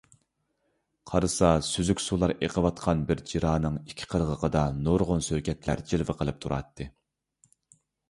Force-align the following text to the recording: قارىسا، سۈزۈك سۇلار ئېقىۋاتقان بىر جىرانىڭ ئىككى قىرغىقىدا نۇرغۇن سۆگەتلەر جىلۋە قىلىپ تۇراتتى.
قارىسا، 1.11 1.49
سۈزۈك 1.67 2.01
سۇلار 2.05 2.33
ئېقىۋاتقان 2.47 3.05
بىر 3.11 3.23
جىرانىڭ 3.33 3.79
ئىككى 3.83 4.11
قىرغىقىدا 4.17 4.67
نۇرغۇن 4.83 5.25
سۆگەتلەر 5.31 5.89
جىلۋە 5.93 6.21
قىلىپ 6.23 6.45
تۇراتتى. 6.47 6.93